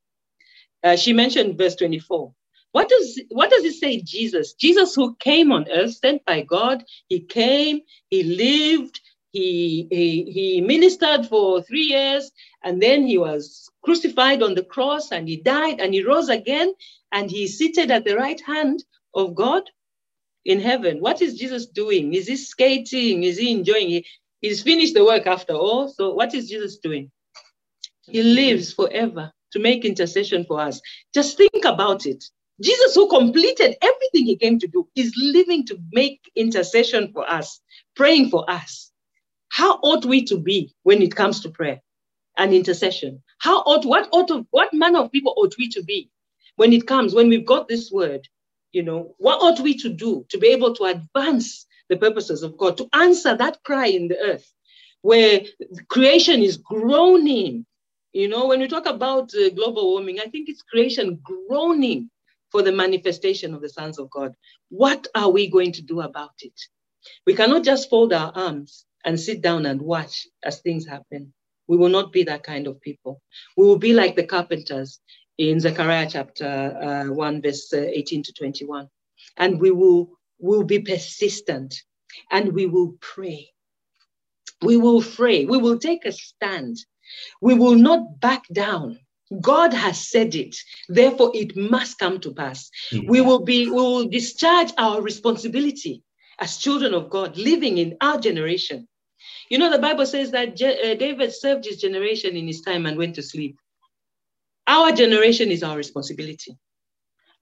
[0.84, 2.32] Uh, she mentioned verse 24.
[2.72, 4.00] What does what does it say?
[4.00, 6.84] Jesus, Jesus who came on earth, sent by God.
[7.08, 9.00] He came, he lived,
[9.32, 12.30] he, he, he ministered for three years,
[12.64, 16.72] and then he was crucified on the cross, and he died, and he rose again,
[17.12, 18.82] and he seated at the right hand
[19.14, 19.62] of God
[20.44, 21.00] in heaven.
[21.00, 22.14] What is Jesus doing?
[22.14, 23.24] Is he skating?
[23.24, 23.88] Is he enjoying?
[23.88, 24.06] He,
[24.40, 25.88] he's finished the work after all.
[25.88, 27.10] So what is Jesus doing?
[28.02, 30.80] He lives forever to make intercession for us.
[31.14, 32.24] Just think about it.
[32.60, 37.60] Jesus, who completed everything he came to do, is living to make intercession for us,
[37.96, 38.89] praying for us.
[39.50, 41.82] How ought we to be when it comes to prayer
[42.38, 43.22] and intercession?
[43.40, 46.10] How ought what ought of, what manner of people ought we to be
[46.56, 48.28] when it comes when we've got this word
[48.72, 52.56] you know, what ought we to do to be able to advance the purposes of
[52.58, 54.52] God, to answer that cry in the earth
[55.02, 55.42] where
[55.88, 57.66] creation is groaning?
[58.12, 62.10] You know, when we talk about uh, global warming, I think it's creation groaning
[62.50, 64.34] for the manifestation of the sons of God.
[64.70, 66.60] What are we going to do about it?
[67.26, 71.32] We cannot just fold our arms and sit down and watch as things happen.
[71.66, 73.22] We will not be that kind of people.
[73.56, 75.00] We will be like the carpenters
[75.38, 78.88] in Zechariah chapter uh, 1, verse uh, 18 to 21.
[79.36, 81.74] And we will, will be persistent
[82.30, 83.50] and we will pray.
[84.62, 85.44] We will pray.
[85.44, 86.76] We will take a stand.
[87.40, 88.98] We will not back down.
[89.40, 90.56] God has said it,
[90.88, 92.68] therefore it must come to pass.
[92.90, 93.08] Mm-hmm.
[93.08, 96.02] We will be, we will discharge our responsibility
[96.40, 98.88] as children of God, living in our generation.
[99.50, 102.86] You know, the Bible says that Je- uh, David served his generation in his time
[102.86, 103.56] and went to sleep.
[104.66, 106.56] Our generation is our responsibility.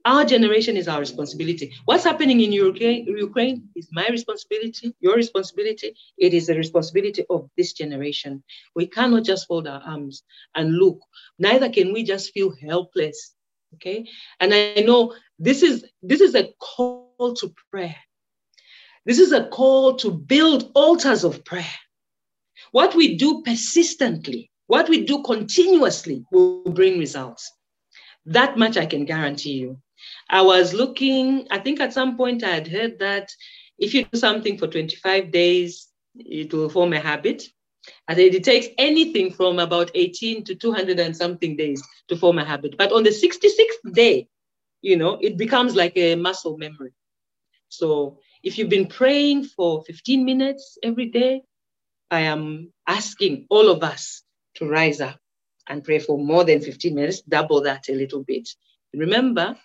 [0.05, 1.73] Our generation is our responsibility.
[1.85, 5.95] What's happening in Ukraine is my responsibility, your responsibility.
[6.19, 8.43] It is the responsibility of this generation.
[8.75, 10.23] We cannot just fold our arms
[10.55, 11.01] and look.
[11.39, 13.35] Neither can we just feel helpless.
[13.75, 14.07] Okay.
[14.41, 17.97] And I know this is this is a call to prayer.
[19.05, 21.75] This is a call to build altars of prayer.
[22.73, 27.51] What we do persistently what we do continuously will bring results.
[28.27, 29.79] That much I can guarantee you.
[30.31, 33.31] I was looking, I think at some point I had heard that
[33.79, 37.45] if you do something for 25 days, it will form a habit.
[38.07, 42.39] I said it takes anything from about 18 to 200 and something days to form
[42.39, 42.77] a habit.
[42.77, 44.29] But on the 66th day,
[44.83, 46.93] you know, it becomes like a muscle memory.
[47.71, 51.43] So if you've been praying for 15 minutes every day,
[52.11, 54.23] I am asking all of us
[54.55, 55.19] to rise up
[55.69, 58.49] and pray for more than 15 minutes, double that a little bit.
[58.95, 59.57] Remember,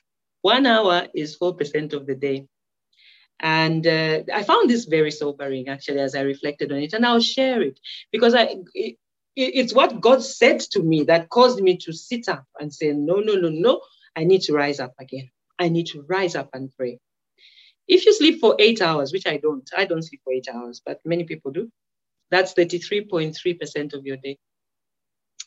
[0.42, 2.48] one hour is 4% of the day.
[3.40, 6.94] And uh, I found this very sobering, actually, as I reflected on it.
[6.94, 7.80] And I'll share it
[8.12, 8.98] because I, it,
[9.36, 13.16] it's what God said to me that caused me to sit up and say, no,
[13.16, 13.82] no, no, no,
[14.16, 15.30] I need to rise up again.
[15.60, 17.00] I need to rise up and pray.
[17.88, 20.82] If you sleep for eight hours, which I don't, I don't sleep for eight hours,
[20.86, 21.70] but many people do,
[22.34, 24.38] that's 33.3% of your day.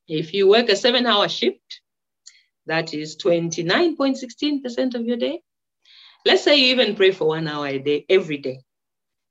[0.07, 1.81] If you work a seven hour shift,
[2.67, 5.41] that is 29.16% of your day.
[6.25, 8.61] Let's say you even pray for one hour a day, every day.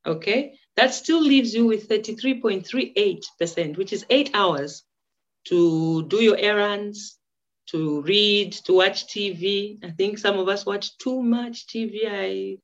[0.06, 4.84] Okay, that still leaves you with 33.38%, which is eight hours
[5.46, 7.18] to do your errands,
[7.68, 9.80] to read, to watch TV.
[9.84, 12.02] I think some of us watch too much TV.
[12.06, 12.58] I,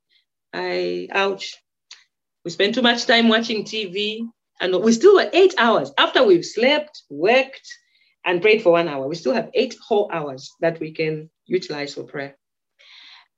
[0.53, 1.55] I, ouch.
[2.43, 4.27] We spend too much time watching TV,
[4.61, 7.67] and we still have eight hours after we've slept, worked,
[8.23, 9.07] and prayed for one hour.
[9.07, 12.37] We still have eight whole hours that we can utilize for prayer.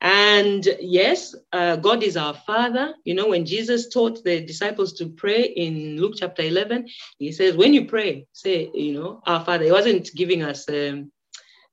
[0.01, 2.93] And yes, uh, God is our Father.
[3.05, 6.87] You know, when Jesus taught the disciples to pray in Luke chapter 11,
[7.19, 9.63] he says, when you pray, say, you know, our Father.
[9.63, 11.09] He wasn't giving us um,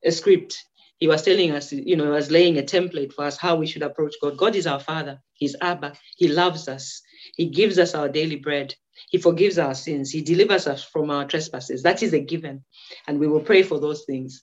[0.04, 0.56] a script.
[0.98, 3.66] He was telling us, you know, he was laying a template for us how we
[3.66, 4.36] should approach God.
[4.36, 5.20] God is our Father.
[5.32, 5.94] He's Abba.
[6.16, 7.02] He loves us.
[7.34, 8.74] He gives us our daily bread.
[9.08, 10.10] He forgives our sins.
[10.10, 11.82] He delivers us from our trespasses.
[11.82, 12.64] That is a given.
[13.06, 14.42] And we will pray for those things.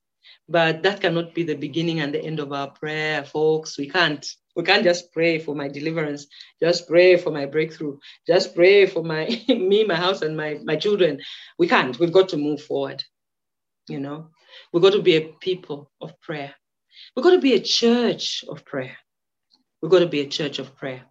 [0.49, 3.77] But that cannot be the beginning and the end of our prayer, folks.
[3.77, 4.25] We can't.
[4.55, 6.25] We can't just pray for my deliverance,
[6.59, 10.75] just pray for my breakthrough, just pray for my me, my house, and my, my
[10.75, 11.19] children.
[11.59, 11.99] We can't.
[11.99, 13.03] We've got to move forward.
[13.87, 14.29] You know,
[14.73, 16.55] we've got to be a people of prayer.
[17.15, 18.97] We've got to be a church of prayer.
[19.81, 21.03] We've got to be a church of prayer.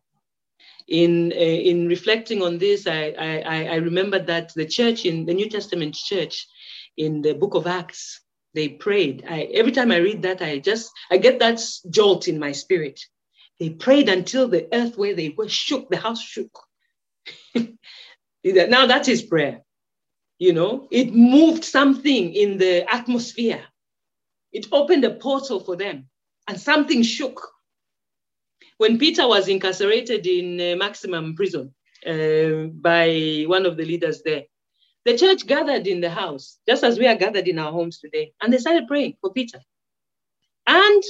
[0.89, 5.35] In, uh, in reflecting on this, I, I, I remember that the church in the
[5.35, 6.47] New Testament church
[6.97, 8.21] in the book of Acts,
[8.55, 9.25] they prayed.
[9.29, 13.01] I, every time I read that, I just I get that jolt in my spirit.
[13.59, 16.57] They prayed until the earth where they were shook, the house shook.
[17.55, 19.63] now that is prayer.
[20.39, 23.65] You know, it moved something in the atmosphere.
[24.53, 26.09] It opened a portal for them,
[26.47, 27.51] and something shook.
[28.79, 31.75] When Peter was incarcerated in uh, maximum prison
[32.07, 34.45] uh, by one of the leaders there,
[35.05, 38.33] the church gathered in the house, just as we are gathered in our homes today,
[38.43, 39.61] and they started praying for Peter.
[40.67, 41.03] And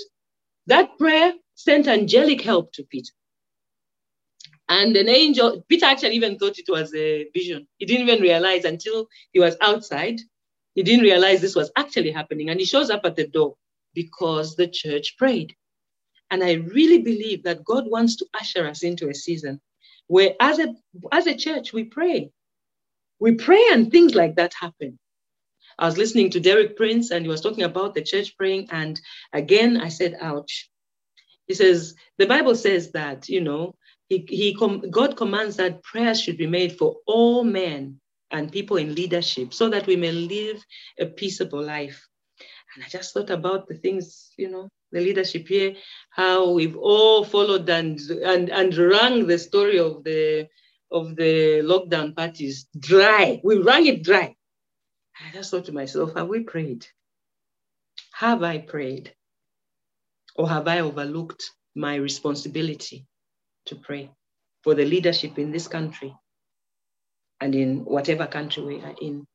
[0.66, 3.12] that prayer sent angelic help to Peter.
[4.68, 7.66] And an angel, Peter actually even thought it was a vision.
[7.78, 10.20] He didn't even realize until he was outside,
[10.74, 12.50] he didn't realize this was actually happening.
[12.50, 13.54] And he shows up at the door
[13.94, 15.54] because the church prayed.
[16.30, 19.60] And I really believe that God wants to usher us into a season
[20.08, 20.74] where, as a,
[21.12, 22.30] as a church, we pray
[23.18, 24.98] we pray and things like that happen.
[25.78, 28.68] I was listening to Derek Prince and he was talking about the church praying.
[28.70, 29.00] And
[29.32, 30.70] again, I said, ouch.
[31.46, 33.74] He says, the Bible says that, you know,
[34.08, 38.76] he, he com- God commands that prayers should be made for all men and people
[38.76, 40.64] in leadership so that we may live
[40.98, 42.06] a peaceable life.
[42.76, 45.74] And I just thought about the things, you know, the leadership here,
[46.10, 50.46] how we've all followed and and and rung the story of the
[50.92, 53.40] of the lockdown parties dry.
[53.42, 54.36] We rang it dry.
[55.18, 56.86] I just thought to myself, have we prayed?
[58.12, 59.14] Have I prayed?
[60.34, 63.06] Or have I overlooked my responsibility
[63.66, 64.10] to pray
[64.62, 66.14] for the leadership in this country
[67.40, 69.26] and in whatever country we are in?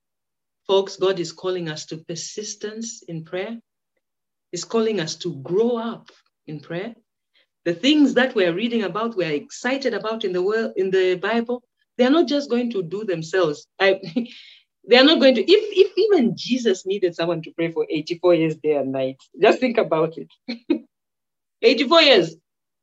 [0.68, 3.58] Folks, God is calling us to persistence in prayer.
[4.52, 6.10] He's calling us to grow up
[6.48, 6.96] in prayer
[7.66, 11.64] the things that we're reading about, we're excited about in the world, in the Bible,
[11.98, 13.68] they're not just going to do themselves.
[13.80, 14.00] I,
[14.84, 18.56] they're not going to, if, if even Jesus needed someone to pray for 84 years
[18.56, 20.32] day and night, just think about it.
[21.62, 22.36] 84 years,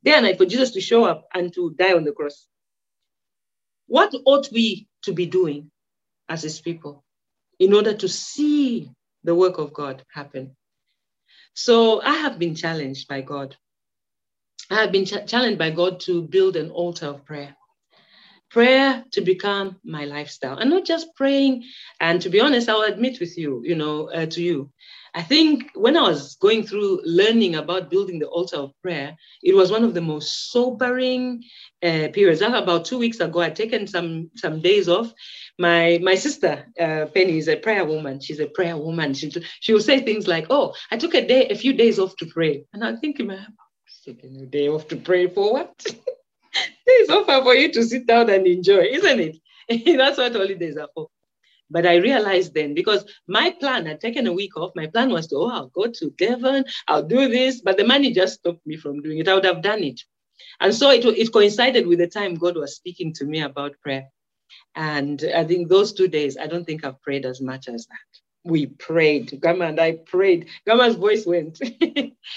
[0.05, 2.47] day and night for Jesus to show up and to die on the cross.
[3.89, 5.71] What ought we to be doing
[6.29, 7.05] as his people
[7.59, 8.91] in order to see
[9.25, 10.57] the work of God happen?
[11.55, 13.55] So I have been challenged by God
[14.71, 17.57] I have been ch- challenged by God to build an altar of prayer.
[18.51, 20.59] Prayer to become my lifestyle.
[20.59, 21.65] And not just praying
[22.01, 24.71] and to be honest i'll admit with you you know uh, to you.
[25.15, 29.55] I think when i was going through learning about building the altar of prayer it
[29.55, 31.43] was one of the most sobering
[31.83, 32.41] uh, periods.
[32.43, 35.13] About two weeks ago i'd taken some some days off.
[35.59, 38.21] My my sister uh, penny is a prayer woman.
[38.21, 39.15] She's a prayer woman.
[39.15, 39.31] She,
[39.61, 42.27] she will say things like oh i took a day a few days off to
[42.27, 42.65] pray.
[42.73, 43.31] And i'm thinking
[44.05, 45.85] taking a day off to pray for what
[46.87, 49.37] it's offer for you to sit down and enjoy, isn't it?
[49.99, 51.09] That's what holidays are for.
[51.71, 54.73] But I realized then because my plan had taken a week off.
[54.75, 58.13] My plan was to, oh, I'll go to Devon, I'll do this, but the money
[58.13, 59.29] just stopped me from doing it.
[59.29, 60.01] I would have done it.
[60.61, 64.09] And so it, it coincided with the time God was speaking to me about prayer.
[64.75, 68.21] And I think those two days, I don't think I've prayed as much as that.
[68.45, 69.39] We prayed.
[69.41, 70.49] Gama and I prayed.
[70.67, 71.61] Gama's voice went.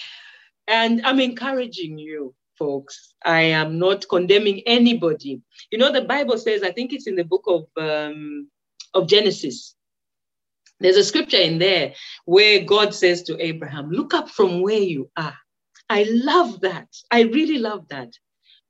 [0.67, 3.15] and I'm encouraging you folks.
[3.25, 5.41] I am not condemning anybody.
[5.71, 8.49] You know, the Bible says, I think it's in the book of, um,
[8.93, 9.75] of Genesis.
[10.79, 11.93] There's a scripture in there
[12.25, 15.37] where God says to Abraham, Look up from where you are.
[15.89, 16.89] I love that.
[17.09, 18.11] I really love that.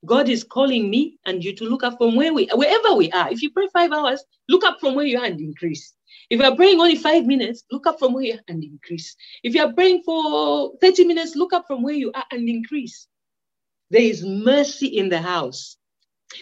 [0.06, 3.30] God is calling me and you to look up from where we wherever we are.
[3.32, 5.94] If you pray five hours, look up from where you are and increase.
[6.30, 9.16] If you are praying only five minutes, look up from where you are and increase.
[9.44, 13.08] If you are praying for 30 minutes, look up from where you are and increase.
[13.92, 15.78] There is mercy in the house.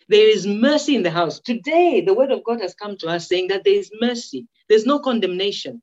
[0.09, 1.39] There is mercy in the house.
[1.39, 4.47] Today, the word of God has come to us saying that there is mercy.
[4.69, 5.81] There's no condemnation.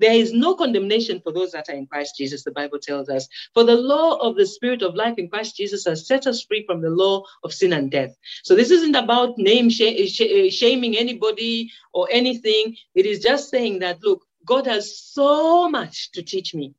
[0.00, 3.28] There is no condemnation for those that are in Christ Jesus, the Bible tells us.
[3.54, 6.64] For the law of the Spirit of life in Christ Jesus has set us free
[6.66, 8.16] from the law of sin and death.
[8.44, 12.76] So this isn't about name sh- sh- shaming anybody or anything.
[12.94, 16.74] It is just saying that, look, God has so much to teach me.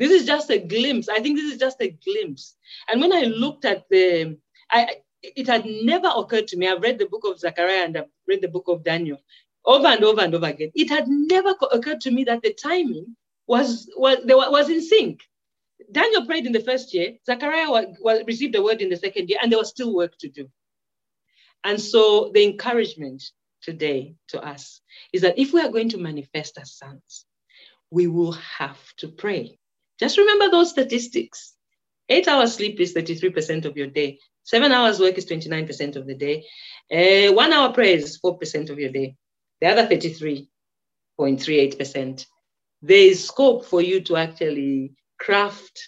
[0.00, 1.08] This is just a glimpse.
[1.10, 2.56] I think this is just a glimpse.
[2.88, 4.38] And when I looked at the,
[4.70, 6.66] I it had never occurred to me.
[6.66, 9.18] I've read the book of Zechariah and I've read the book of Daniel
[9.66, 10.72] over and over and over again.
[10.74, 13.14] It had never occurred to me that the timing
[13.46, 15.20] was was there was in sync.
[15.92, 17.16] Daniel prayed in the first year.
[17.26, 20.16] Zechariah was, was, received the word in the second year, and there was still work
[20.20, 20.48] to do.
[21.64, 23.22] And so the encouragement
[23.62, 24.80] today to us
[25.12, 27.26] is that if we are going to manifest as sons,
[27.90, 29.58] we will have to pray.
[30.00, 31.54] Just remember those statistics.
[32.08, 34.18] Eight hours sleep is 33% of your day.
[34.42, 36.46] Seven hours work is 29% of the day.
[36.90, 39.14] Uh, one hour prayer is 4% of your day.
[39.60, 42.26] The other 33.38%.
[42.82, 45.78] There is scope for you to actually craft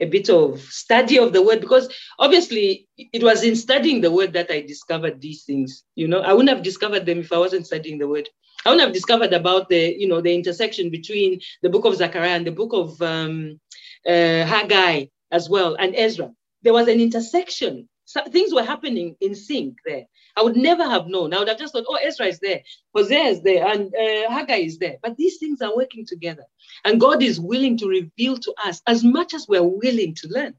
[0.00, 4.32] a bit of study of the word because obviously it was in studying the word
[4.32, 5.84] that I discovered these things.
[5.94, 8.30] You know, I wouldn't have discovered them if I wasn't studying the word.
[8.66, 12.36] I would have discovered about the, you know, the intersection between the book of Zechariah
[12.36, 13.60] and the book of um,
[14.06, 16.32] uh, Haggai as well and Ezra.
[16.62, 17.88] There was an intersection.
[18.04, 20.06] So things were happening in sync there.
[20.36, 21.34] I would never have known.
[21.34, 22.62] I would have just thought, oh, Ezra is there,
[22.94, 24.96] Hosea is there, and uh, Haggai is there.
[25.02, 26.44] But these things are working together.
[26.84, 30.54] And God is willing to reveal to us as much as we're willing to learn.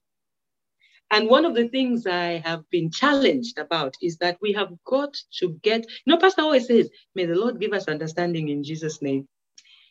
[1.12, 5.18] And one of the things I have been challenged about is that we have got
[5.40, 9.02] to get, you know, Pastor always says, may the Lord give us understanding in Jesus'
[9.02, 9.28] name.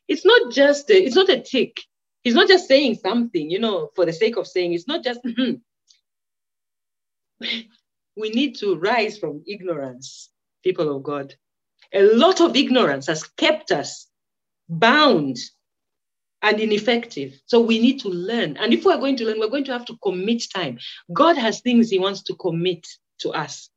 [0.07, 1.81] It's not just, a, it's not a tick.
[2.23, 5.21] He's not just saying something, you know, for the sake of saying, it's not just,
[5.25, 5.55] hmm.
[8.17, 10.31] we need to rise from ignorance,
[10.63, 11.35] people of God.
[11.93, 14.07] A lot of ignorance has kept us
[14.69, 15.37] bound
[16.43, 17.41] and ineffective.
[17.47, 18.57] So we need to learn.
[18.57, 20.79] And if we're going to learn, we're going to have to commit time.
[21.13, 22.87] God has things He wants to commit
[23.21, 23.71] to us,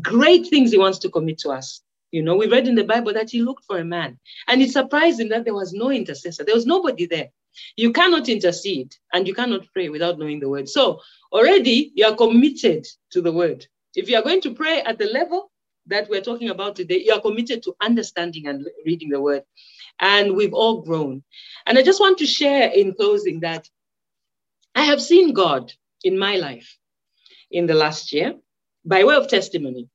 [0.00, 1.82] great things He wants to commit to us.
[2.10, 4.72] You know, we read in the Bible that He looked for a man, and it's
[4.72, 7.30] surprising that there was no intercessor, there was nobody there.
[7.76, 10.68] You cannot intercede and you cannot pray without knowing the word.
[10.68, 11.00] So
[11.32, 13.66] already you are committed to the word.
[13.96, 15.49] If you are going to pray at the level
[15.90, 19.42] that we're talking about today, you are committed to understanding and reading the word
[20.00, 21.22] and we've all grown.
[21.66, 23.68] And I just want to share in closing that
[24.74, 25.72] I have seen God
[26.02, 26.78] in my life
[27.50, 28.34] in the last year
[28.84, 29.88] by way of testimony.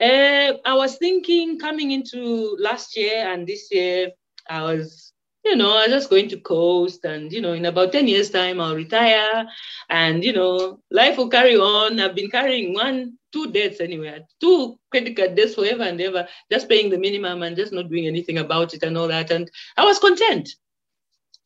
[0.00, 4.10] Uh, I was thinking coming into last year and this year,
[4.48, 5.11] I was,
[5.44, 8.30] you know, I was just going to coast and, you know, in about 10 years'
[8.30, 9.44] time, I'll retire
[9.90, 11.98] and, you know, life will carry on.
[11.98, 16.68] I've been carrying one two debts anyway, two credit card debts forever and ever, just
[16.68, 19.30] paying the minimum and just not doing anything about it and all that.
[19.30, 20.48] And I was content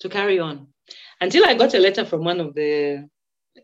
[0.00, 0.66] to carry on
[1.20, 3.08] until I got a letter from one of the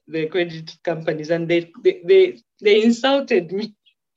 [0.08, 3.74] the credit companies and they they they, they insulted me.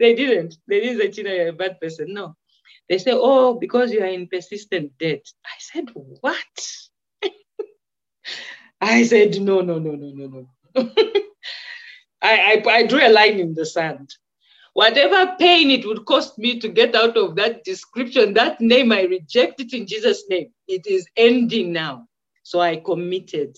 [0.00, 0.56] they didn't.
[0.66, 2.14] They didn't say Tina, you're a bad person.
[2.14, 2.36] No.
[2.88, 5.26] They say, oh, because you are in persistent debt.
[5.44, 6.68] I said, what?
[8.80, 10.26] I said, no, no, no, no, no,
[10.74, 10.90] no.
[12.22, 14.10] I, I, I drew a line in the sand.
[14.74, 19.02] Whatever pain it would cost me to get out of that description, that name, I
[19.02, 20.48] reject it in Jesus' name.
[20.68, 22.06] It is ending now.
[22.42, 23.56] So I committed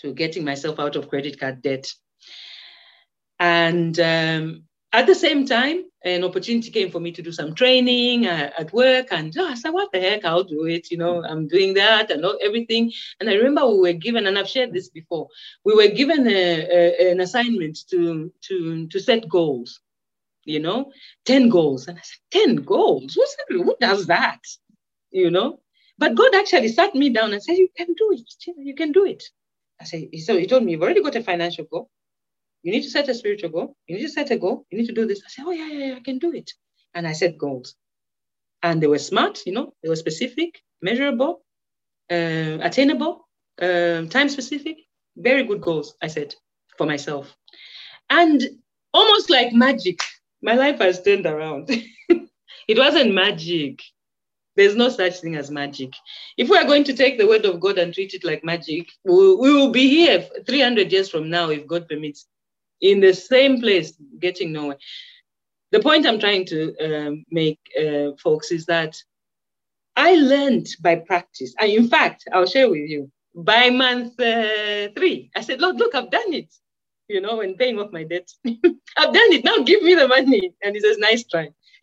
[0.00, 1.90] to getting myself out of credit card debt.
[3.40, 8.26] And um, at the same time, an opportunity came for me to do some training
[8.26, 9.06] uh, at work.
[9.10, 10.90] And oh, I said, what the heck, I'll do it.
[10.90, 12.92] You know, I'm doing that and everything.
[13.18, 15.28] And I remember we were given, and I've shared this before,
[15.64, 19.80] we were given a, a, an assignment to, to, to set goals,
[20.44, 20.92] you know,
[21.24, 21.88] 10 goals.
[21.88, 23.16] And I said, 10 goals?
[23.48, 24.40] Who does that?
[25.10, 25.60] You know?
[25.96, 28.56] But God actually sat me down and said, you can do it.
[28.58, 29.22] You can do it.
[29.80, 31.88] I said, so he told me, you've already got a financial goal.
[32.62, 33.76] You need to set a spiritual goal.
[33.86, 34.66] You need to set a goal.
[34.70, 35.22] You need to do this.
[35.24, 36.50] I said, oh, yeah, yeah, yeah, I can do it.
[36.94, 37.74] And I set goals.
[38.62, 41.42] And they were smart, you know, they were specific, measurable,
[42.10, 43.26] uh, attainable,
[43.60, 44.76] uh, time specific.
[45.16, 46.34] Very good goals, I said,
[46.78, 47.34] for myself.
[48.08, 48.42] And
[48.94, 49.98] almost like magic,
[50.42, 51.68] my life has turned around.
[52.08, 53.80] it wasn't magic.
[54.54, 55.90] There's no such thing as magic.
[56.36, 58.90] If we are going to take the word of God and treat it like magic,
[59.04, 62.26] we, we will be here 300 years from now, if God permits,
[62.82, 64.78] in the same place, getting nowhere.
[65.72, 68.96] The point I'm trying to um, make, uh, folks, is that
[69.96, 71.54] I learned by practice.
[71.60, 75.94] And in fact, I'll share with you, by month uh, three, I said, Lord, look,
[75.94, 76.54] I've done it,
[77.08, 78.30] you know, and paying off my debt.
[78.46, 79.44] I've done it.
[79.44, 80.52] Now give me the money.
[80.62, 81.50] And he says, nice try.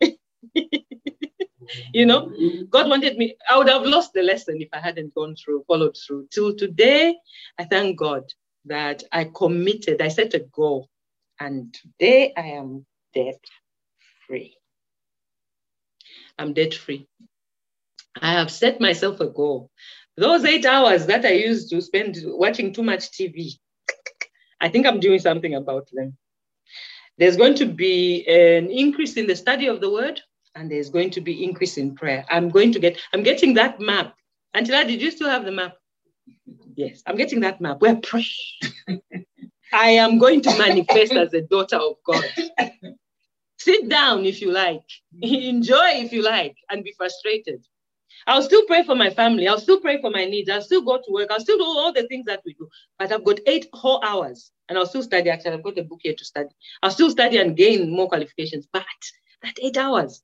[1.94, 2.32] you know,
[2.70, 5.96] God wanted me, I would have lost the lesson if I hadn't gone through, followed
[5.96, 6.28] through.
[6.32, 7.16] Till today,
[7.58, 8.24] I thank God
[8.66, 10.89] that I committed, I set a goal,
[11.40, 13.42] and today I am debt
[14.26, 14.54] free.
[16.38, 17.08] I'm debt free.
[18.20, 19.70] I have set myself a goal.
[20.16, 23.52] Those eight hours that I used to spend watching too much TV,
[24.60, 26.16] I think I'm doing something about them.
[27.16, 30.20] There's going to be an increase in the study of the word,
[30.54, 32.24] and there's going to be increase in prayer.
[32.30, 34.14] I'm going to get, I'm getting that map.
[34.52, 35.76] Angela, did you still have the map?
[36.74, 37.80] Yes, I'm getting that map.
[37.80, 38.26] We're praying.
[39.72, 42.24] I am going to manifest as a daughter of God.
[43.58, 44.82] Sit down if you like,
[45.20, 47.64] enjoy if you like, and be frustrated.
[48.26, 49.48] I'll still pray for my family.
[49.48, 50.50] I'll still pray for my needs.
[50.50, 51.28] I'll still go to work.
[51.30, 52.68] I'll still do all the things that we do.
[52.98, 55.30] But I've got eight whole hours and I'll still study.
[55.30, 56.48] Actually, I've got a book here to study.
[56.82, 58.66] I'll still study and gain more qualifications.
[58.72, 58.84] But
[59.42, 60.22] that eight hours,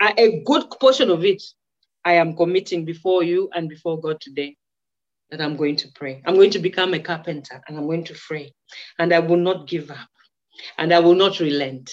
[0.00, 1.42] a good portion of it,
[2.04, 4.56] I am committing before you and before God today
[5.30, 6.22] that I'm going to pray.
[6.26, 8.52] I'm going to become a carpenter and I'm going to pray.
[8.98, 10.08] And I will not give up
[10.76, 11.90] and I will not relent.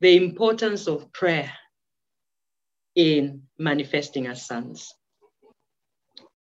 [0.00, 1.52] The importance of prayer
[2.94, 4.92] in manifesting as sons.